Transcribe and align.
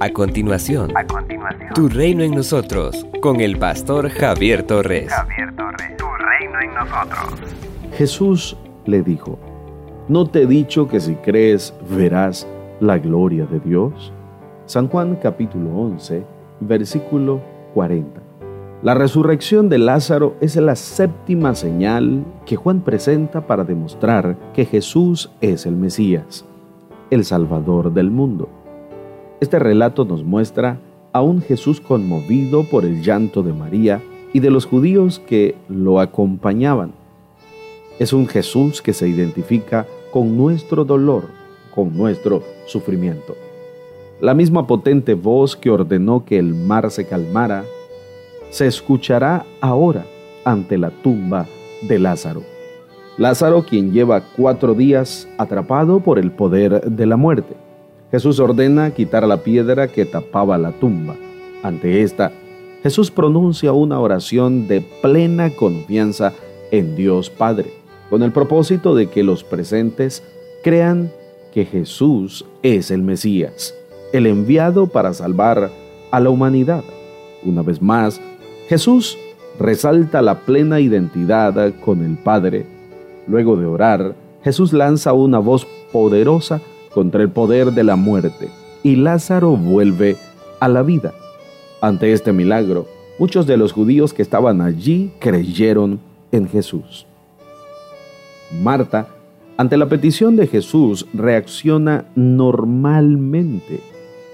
A 0.00 0.10
continuación, 0.10 0.90
a 0.96 1.06
continuación, 1.06 1.72
Tu 1.72 1.88
reino 1.88 2.24
en 2.24 2.32
nosotros, 2.32 3.06
con 3.20 3.40
el 3.40 3.58
pastor 3.58 4.08
Javier 4.08 4.64
Torres. 4.64 5.12
Javier 5.12 5.54
Torres, 5.54 5.96
Tu 5.96 6.04
reino 6.04 6.60
en 6.60 6.74
nosotros. 6.74 7.40
Jesús 7.96 8.56
le 8.86 9.02
dijo, 9.02 9.38
¿no 10.08 10.26
te 10.26 10.42
he 10.42 10.46
dicho 10.46 10.88
que 10.88 10.98
si 10.98 11.14
crees 11.14 11.72
verás 11.88 12.44
la 12.80 12.98
gloria 12.98 13.46
de 13.46 13.60
Dios? 13.60 14.12
San 14.66 14.88
Juan 14.88 15.16
capítulo 15.22 15.70
11, 15.70 16.24
versículo 16.58 17.40
40. 17.74 18.20
La 18.82 18.94
resurrección 18.94 19.68
de 19.68 19.78
Lázaro 19.78 20.34
es 20.40 20.56
la 20.56 20.74
séptima 20.74 21.54
señal 21.54 22.24
que 22.46 22.56
Juan 22.56 22.80
presenta 22.80 23.46
para 23.46 23.62
demostrar 23.62 24.36
que 24.54 24.64
Jesús 24.64 25.30
es 25.40 25.66
el 25.66 25.76
Mesías, 25.76 26.44
el 27.10 27.24
Salvador 27.24 27.92
del 27.92 28.10
mundo. 28.10 28.63
Este 29.40 29.58
relato 29.58 30.04
nos 30.04 30.22
muestra 30.22 30.78
a 31.12 31.20
un 31.20 31.42
Jesús 31.42 31.80
conmovido 31.80 32.64
por 32.64 32.84
el 32.84 33.02
llanto 33.02 33.42
de 33.42 33.52
María 33.52 34.02
y 34.32 34.40
de 34.40 34.50
los 34.50 34.66
judíos 34.66 35.20
que 35.20 35.54
lo 35.68 36.00
acompañaban. 36.00 36.92
Es 37.98 38.12
un 38.12 38.26
Jesús 38.26 38.82
que 38.82 38.92
se 38.92 39.08
identifica 39.08 39.86
con 40.12 40.36
nuestro 40.36 40.84
dolor, 40.84 41.24
con 41.74 41.96
nuestro 41.96 42.42
sufrimiento. 42.66 43.36
La 44.20 44.34
misma 44.34 44.66
potente 44.66 45.14
voz 45.14 45.56
que 45.56 45.70
ordenó 45.70 46.24
que 46.24 46.38
el 46.38 46.54
mar 46.54 46.90
se 46.90 47.06
calmara, 47.06 47.64
se 48.50 48.66
escuchará 48.66 49.44
ahora 49.60 50.06
ante 50.44 50.78
la 50.78 50.90
tumba 50.90 51.46
de 51.82 51.98
Lázaro. 51.98 52.42
Lázaro 53.18 53.64
quien 53.64 53.92
lleva 53.92 54.22
cuatro 54.36 54.74
días 54.74 55.28
atrapado 55.38 56.00
por 56.00 56.18
el 56.18 56.30
poder 56.32 56.80
de 56.82 57.06
la 57.06 57.16
muerte. 57.16 57.54
Jesús 58.14 58.38
ordena 58.38 58.92
quitar 58.92 59.26
la 59.26 59.38
piedra 59.38 59.88
que 59.88 60.04
tapaba 60.04 60.56
la 60.56 60.70
tumba. 60.70 61.16
Ante 61.64 62.02
esta, 62.02 62.30
Jesús 62.84 63.10
pronuncia 63.10 63.72
una 63.72 63.98
oración 63.98 64.68
de 64.68 64.82
plena 65.02 65.50
confianza 65.50 66.32
en 66.70 66.94
Dios 66.94 67.28
Padre, 67.28 67.72
con 68.10 68.22
el 68.22 68.30
propósito 68.30 68.94
de 68.94 69.08
que 69.08 69.24
los 69.24 69.42
presentes 69.42 70.22
crean 70.62 71.10
que 71.52 71.64
Jesús 71.64 72.44
es 72.62 72.92
el 72.92 73.02
Mesías, 73.02 73.74
el 74.12 74.28
enviado 74.28 74.86
para 74.86 75.12
salvar 75.12 75.72
a 76.12 76.20
la 76.20 76.30
humanidad. 76.30 76.84
Una 77.42 77.62
vez 77.62 77.82
más, 77.82 78.20
Jesús 78.68 79.18
resalta 79.58 80.22
la 80.22 80.42
plena 80.42 80.78
identidad 80.78 81.74
con 81.84 82.04
el 82.04 82.16
Padre. 82.16 82.64
Luego 83.26 83.56
de 83.56 83.66
orar, 83.66 84.14
Jesús 84.44 84.72
lanza 84.72 85.12
una 85.14 85.40
voz 85.40 85.66
poderosa 85.90 86.60
contra 86.94 87.22
el 87.22 87.30
poder 87.30 87.72
de 87.72 87.84
la 87.84 87.96
muerte 87.96 88.48
y 88.84 88.96
Lázaro 88.96 89.56
vuelve 89.56 90.16
a 90.60 90.68
la 90.68 90.82
vida. 90.82 91.14
Ante 91.80 92.12
este 92.12 92.32
milagro, 92.32 92.86
muchos 93.18 93.46
de 93.46 93.56
los 93.56 93.72
judíos 93.72 94.12
que 94.12 94.22
estaban 94.22 94.60
allí 94.60 95.10
creyeron 95.18 95.98
en 96.30 96.48
Jesús. 96.48 97.06
Marta, 98.62 99.08
ante 99.56 99.76
la 99.76 99.88
petición 99.88 100.36
de 100.36 100.46
Jesús, 100.46 101.06
reacciona 101.12 102.04
normalmente. 102.14 103.80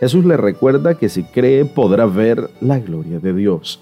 Jesús 0.00 0.24
le 0.24 0.36
recuerda 0.36 0.94
que 0.94 1.08
si 1.08 1.24
cree 1.24 1.64
podrá 1.64 2.06
ver 2.06 2.50
la 2.60 2.78
gloria 2.78 3.18
de 3.18 3.34
Dios. 3.34 3.80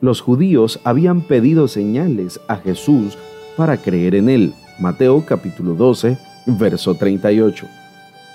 Los 0.00 0.20
judíos 0.20 0.80
habían 0.84 1.20
pedido 1.22 1.68
señales 1.68 2.40
a 2.48 2.56
Jesús 2.56 3.18
para 3.56 3.76
creer 3.76 4.14
en 4.14 4.28
él. 4.28 4.54
Mateo 4.78 5.24
capítulo 5.26 5.74
12, 5.74 6.16
verso 6.46 6.94
38. 6.94 7.66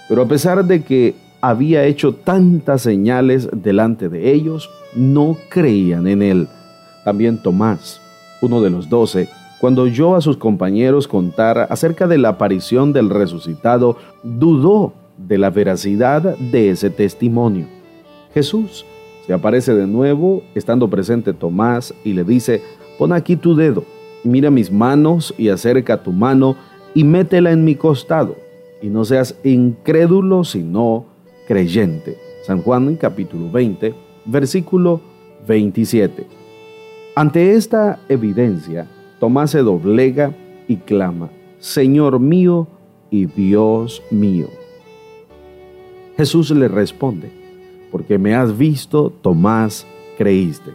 Pero 0.08 0.24
a 0.24 0.28
pesar 0.28 0.66
de 0.66 0.84
que 0.84 1.16
había 1.42 1.84
hecho 1.86 2.14
tantas 2.14 2.82
señales 2.82 3.50
delante 3.52 4.08
de 4.08 4.32
ellos, 4.32 4.70
no 4.96 5.38
creían 5.50 6.08
en 6.08 6.22
él. 6.22 6.48
También 7.04 7.38
Tomás, 7.38 8.00
uno 8.42 8.62
de 8.62 8.70
los 8.70 8.90
doce, 8.90 9.28
cuando 9.60 9.84
oyó 9.84 10.16
a 10.16 10.22
sus 10.22 10.38
compañeros 10.38 11.08
contar 11.08 11.68
acerca 11.70 12.08
de 12.08 12.18
la 12.18 12.30
aparición 12.30 12.94
del 12.94 13.10
resucitado, 13.10 13.98
dudó 14.24 14.94
de 15.18 15.38
la 15.38 15.50
veracidad 15.50 16.38
de 16.38 16.70
ese 16.70 16.90
testimonio. 16.90 17.68
Jesús 18.34 18.86
se 19.26 19.34
aparece 19.34 19.74
de 19.74 19.88
nuevo, 19.88 20.44
estando 20.56 20.90
presente 20.90 21.34
Tomás, 21.34 21.94
y 22.04 22.14
le 22.14 22.24
dice, 22.24 22.62
pon 22.98 23.14
aquí 23.14 23.36
tu 23.36 23.56
dedo, 23.56 23.84
mira 24.24 24.50
mis 24.50 24.72
manos 24.72 25.34
y 25.38 25.50
acerca 25.50 26.04
tu 26.04 26.12
mano 26.12 26.56
y 26.94 27.04
métela 27.04 27.52
en 27.52 27.66
mi 27.66 27.76
costado 27.76 28.43
y 28.84 28.90
no 28.90 29.06
seas 29.06 29.40
incrédulo, 29.46 30.44
sino 30.44 31.06
creyente. 31.48 32.18
San 32.46 32.62
Juan 32.62 32.98
capítulo 32.98 33.50
20, 33.50 33.96
versículo 34.26 35.00
27. 35.48 36.28
Ante 37.16 37.54
esta 37.54 38.00
evidencia, 38.10 38.86
Tomás 39.22 39.52
se 39.52 39.60
doblega 39.60 40.36
y 40.68 40.76
clama, 40.76 41.30
Señor 41.60 42.20
mío 42.20 42.68
y 43.10 43.26
Dios 43.28 44.04
mío. 44.12 44.48
Jesús 46.18 46.52
le 46.52 46.68
responde, 46.68 47.32
porque 47.90 48.18
me 48.18 48.36
has 48.36 48.58
visto, 48.58 49.14
Tomás, 49.22 49.88
creíste. 50.18 50.72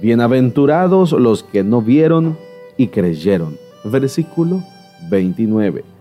Bienaventurados 0.00 1.10
los 1.10 1.42
que 1.42 1.64
no 1.64 1.82
vieron 1.82 2.38
y 2.76 2.86
creyeron. 2.86 3.56
Versículo 3.84 4.62
29. 5.10 5.95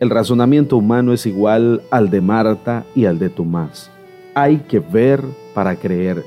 El 0.00 0.10
razonamiento 0.10 0.76
humano 0.76 1.12
es 1.12 1.26
igual 1.26 1.82
al 1.90 2.08
de 2.08 2.20
Marta 2.20 2.84
y 2.94 3.06
al 3.06 3.18
de 3.18 3.30
Tomás. 3.30 3.90
Hay 4.34 4.58
que 4.58 4.78
ver 4.78 5.24
para 5.54 5.74
creer. 5.74 6.24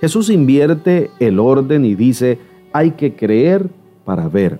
Jesús 0.00 0.30
invierte 0.30 1.12
el 1.20 1.38
orden 1.38 1.84
y 1.84 1.94
dice, 1.94 2.40
hay 2.72 2.90
que 2.92 3.14
creer 3.14 3.70
para 4.04 4.28
ver. 4.28 4.58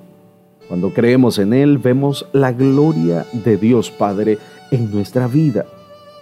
Cuando 0.69 0.91
creemos 0.91 1.41
en 1.41 1.53
Él, 1.53 1.79
vemos 1.79 2.29
la 2.33 2.53
gloria 2.53 3.27
de 3.33 3.57
Dios 3.57 3.91
Padre 3.91 4.39
en 4.71 4.93
nuestra 4.93 5.27
vida. 5.27 5.67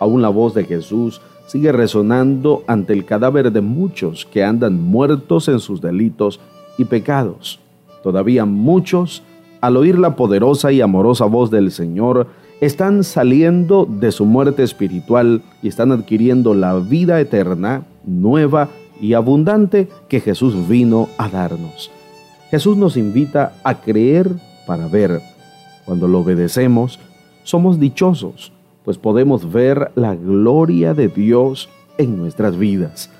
Aún 0.01 0.23
la 0.23 0.31
voz 0.31 0.55
de 0.55 0.65
Jesús 0.65 1.21
sigue 1.47 1.71
resonando 1.71 2.65
ante 2.67 2.95
el 2.95 3.05
cadáver 3.05 3.53
de 3.53 3.61
muchos 3.61 4.25
que 4.25 4.43
andan 4.43 4.81
muertos 4.81 5.49
en 5.49 5.61
sus 5.61 5.83
delitos 5.83 6.41
y 6.79 6.87
pecados. 6.87 7.61
Todavía 8.03 8.47
muchos 8.47 9.23
al 9.63 9.77
oír 9.77 9.99
la 9.99 10.17
poderosa 10.17 10.73
y 10.73 10.81
amorosa 10.81 11.25
voz 11.25 11.51
del 11.51 11.71
Señor, 11.71 12.27
están 12.61 13.05
saliendo 13.05 13.87
de 13.87 14.11
su 14.13 14.27
muerte 14.27 14.65
espiritual 14.65 15.41
y 15.63 15.69
están 15.69 15.93
adquiriendo 15.93 16.53
la 16.53 16.75
vida 16.75 17.21
eterna, 17.21 17.85
nueva 18.05 18.69
y 19.01 19.15
abundante 19.15 19.89
que 20.09 20.21
Jesús 20.21 20.69
vino 20.69 21.09
a 21.17 21.29
darnos. 21.29 21.91
Jesús 22.51 22.77
nos 22.77 22.97
invita 22.97 23.55
a 23.63 23.81
creer 23.81 24.31
para 24.67 24.89
ver. 24.89 25.23
Cuando 25.85 26.09
lo 26.09 26.21
obedecemos, 26.21 26.99
somos 27.45 27.79
dichosos, 27.79 28.53
pues 28.85 28.99
podemos 28.99 29.53
ver 29.53 29.93
la 29.95 30.17
gloria 30.17 30.93
de 30.93 31.07
Dios 31.07 31.69
en 31.99 32.17
nuestras 32.17 32.59
vidas. 32.59 33.11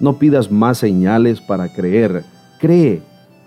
No 0.00 0.14
pidas 0.18 0.50
más 0.50 0.78
señales 0.78 1.40
para 1.40 1.72
creer, 1.72 2.24
cree 2.58 3.02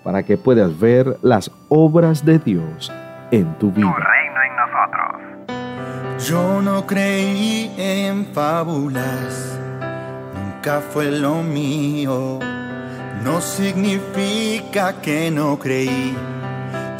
para 0.06 0.22
que 0.22 0.38
puedas 0.38 0.80
ver 0.80 1.18
las 1.24 1.50
obras 1.68 2.24
de 2.24 2.38
Dios 2.38 2.92
en 3.32 3.58
tu 3.58 3.72
vida. 3.72 3.88
Tu 3.88 4.04
reino 4.04 4.40
en 4.44 4.56
nosotros. 4.56 6.30
Yo 6.30 6.62
no 6.62 6.86
creí 6.86 7.74
en 7.76 8.28
fábulas, 8.28 9.60
nunca 10.36 10.80
fue 10.80 11.12
lo 11.12 11.42
mío. 11.42 12.38
No 13.24 13.42
significa 13.42 15.02
que 15.02 15.32
no 15.32 15.58
creí 15.58 16.16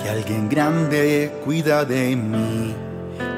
que 0.02 0.10
alguien 0.10 0.50
grande 0.50 1.32
cuida 1.46 1.86
de 1.86 2.16
mí, 2.16 2.74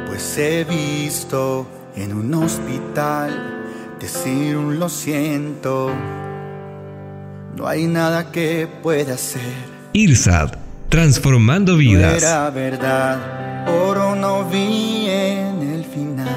pues 0.07 0.37
he 0.37 0.63
visto 0.63 1.67
en 1.93 2.13
un 2.13 2.33
hospital 2.35 3.65
decir 3.99 4.55
un 4.55 4.79
lo 4.79 4.87
siento 4.87 5.91
no 7.57 7.67
hay 7.67 7.87
nada 7.87 8.31
que 8.31 8.67
pueda 8.83 9.15
hacer. 9.15 9.41
IRSAD, 9.93 10.51
transformando 10.89 11.75
vidas. 11.75 12.11
No 12.11 12.17
era 12.17 12.49
verdad, 12.51 13.67
oro 13.67 14.15
no 14.15 14.47
vi 14.47 15.07
en 15.09 15.73
el 15.73 15.83
final 15.83 16.27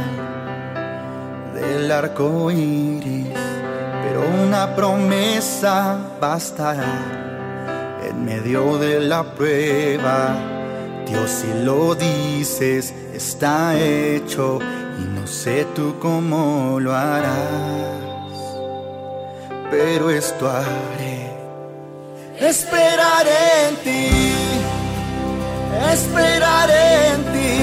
del 1.54 1.92
arco 1.92 2.50
iris, 2.50 3.36
pero 4.02 4.22
una 4.42 4.74
promesa 4.74 5.98
bastará 6.18 7.98
en 8.08 8.24
medio 8.24 8.78
de 8.78 9.00
la 9.00 9.22
prueba. 9.22 10.34
Dios, 11.06 11.30
si 11.30 11.64
lo 11.64 11.94
dices, 11.94 12.94
está 13.12 13.78
hecho 13.78 14.58
y 14.98 15.20
no 15.20 15.26
sé 15.26 15.66
tú 15.74 15.96
cómo 16.00 16.78
lo 16.80 16.94
harás 16.94 18.09
pero 19.70 20.10
esto 20.10 20.50
haré. 20.50 21.30
Esperaré 22.38 23.68
en 23.68 23.76
ti, 23.84 24.08
esperaré 25.92 27.08
en 27.14 27.22
ti. 27.32 27.54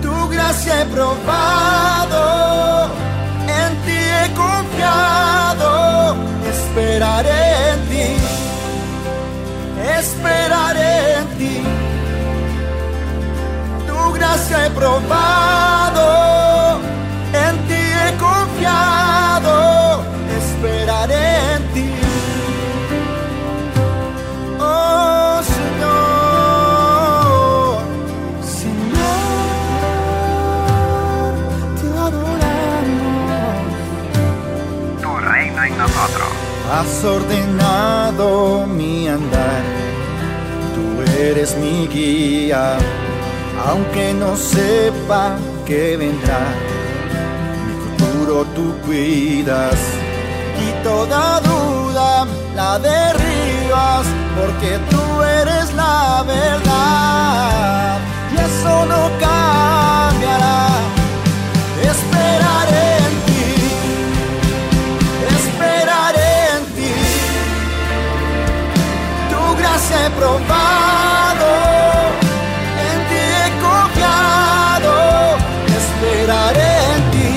Tu 0.00 0.28
gracia 0.28 0.82
he 0.82 0.84
probado, 0.86 2.24
en 3.60 3.72
ti 3.84 3.98
he 4.16 4.26
confiado. 4.34 6.16
Esperaré 6.54 7.42
en 7.72 7.80
ti, 7.90 8.08
esperaré 9.98 10.94
en 11.18 11.26
ti. 11.38 11.56
Tu 13.86 14.12
gracia 14.12 14.66
he 14.66 14.70
probado. 14.70 15.71
Has 36.70 37.04
ordenado 37.04 38.66
mi 38.66 39.08
andar, 39.08 39.62
tú 40.74 41.02
eres 41.20 41.56
mi 41.56 41.86
guía, 41.86 42.78
aunque 43.66 44.14
no 44.14 44.36
sepa 44.36 45.36
qué 45.66 45.96
vendrá. 45.96 46.40
Mi 47.66 47.74
futuro 47.84 48.46
tú 48.54 48.74
cuidas 48.86 49.74
y 50.66 50.84
toda 50.84 51.40
duda 51.40 52.26
la 52.56 52.78
derribas, 52.78 54.06
porque 54.38 54.78
tú 54.90 55.22
eres 55.22 55.74
la 55.74 56.24
verdad 56.26 57.98
y 58.32 58.36
eso 58.36 58.86
no 58.86 59.10
cambiará. 59.20 60.11
Probado, 70.18 71.50
en 72.88 72.98
ti 73.08 73.22
he 73.38 73.48
confiado. 73.66 74.94
Esperaré 75.80 76.72
en 76.94 77.02
ti, 77.12 77.30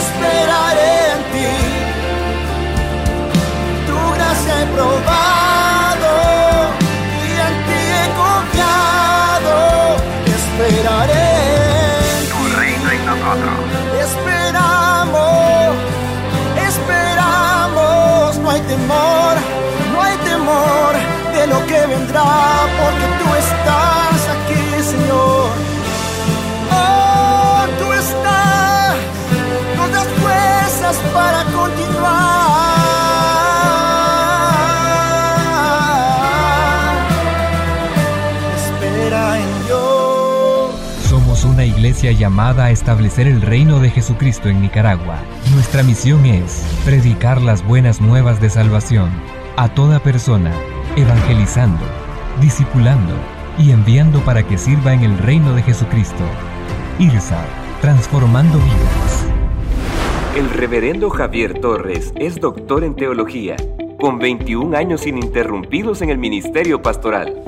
esperaré 0.00 0.92
en 1.14 1.20
ti. 1.32 1.52
Tu 3.86 3.98
gracia 4.14 4.54
he 4.62 4.66
probado 4.66 5.25
vendrá, 22.06 22.66
porque 22.78 23.06
tú 23.22 23.34
estás 23.34 24.28
aquí, 24.36 24.82
Señor. 24.82 25.50
Oh, 26.70 27.64
tú 27.78 27.92
estás, 27.92 28.96
nos 29.76 29.92
das 29.92 30.08
fuerzas 30.20 30.96
para 31.12 31.44
continuar. 31.44 32.46
Espera 38.56 39.38
en 39.38 39.66
Dios. 39.66 41.08
Somos 41.08 41.44
una 41.44 41.64
iglesia 41.64 42.12
llamada 42.12 42.66
a 42.66 42.70
establecer 42.70 43.26
el 43.26 43.42
reino 43.42 43.80
de 43.80 43.90
Jesucristo 43.90 44.48
en 44.48 44.60
Nicaragua. 44.60 45.18
Nuestra 45.54 45.82
misión 45.82 46.26
es 46.26 46.62
predicar 46.84 47.40
las 47.42 47.64
buenas 47.64 48.00
nuevas 48.00 48.40
de 48.40 48.50
salvación 48.50 49.10
a 49.56 49.68
toda 49.70 50.00
persona, 50.00 50.52
evangelizando, 50.96 51.84
discipulando 52.40 53.12
y 53.58 53.70
enviando 53.70 54.20
para 54.20 54.42
que 54.42 54.56
sirva 54.56 54.94
en 54.94 55.02
el 55.02 55.18
reino 55.18 55.54
de 55.54 55.62
Jesucristo. 55.62 56.24
IRSA, 56.98 57.44
transformando 57.82 58.58
vidas. 58.58 59.26
El 60.34 60.48
reverendo 60.50 61.10
Javier 61.10 61.60
Torres 61.60 62.12
es 62.16 62.40
doctor 62.40 62.82
en 62.82 62.96
teología, 62.96 63.56
con 64.00 64.18
21 64.18 64.74
años 64.76 65.06
ininterrumpidos 65.06 66.00
en 66.00 66.08
el 66.08 66.18
ministerio 66.18 66.80
pastoral. 66.80 67.42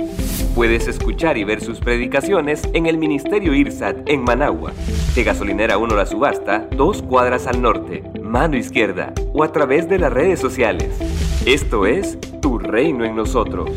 Puedes 0.54 0.86
escuchar 0.86 1.38
y 1.38 1.44
ver 1.44 1.62
sus 1.62 1.80
predicaciones 1.80 2.62
en 2.74 2.86
el 2.86 2.98
Ministerio 2.98 3.54
IRSAT 3.54 4.08
en 4.08 4.24
Managua, 4.24 4.72
de 5.14 5.24
Gasolinera 5.24 5.78
1 5.78 5.94
La 5.94 6.04
Subasta, 6.04 6.66
dos 6.76 7.00
cuadras 7.02 7.46
al 7.46 7.62
norte, 7.62 8.02
mano 8.22 8.56
izquierda, 8.56 9.12
o 9.32 9.44
a 9.44 9.52
través 9.52 9.88
de 9.88 9.98
las 9.98 10.12
redes 10.12 10.40
sociales. 10.40 10.98
Esto 11.46 11.86
es 11.86 12.18
Reino 12.68 13.04
en 13.04 13.16
Nosotros. 13.16 13.70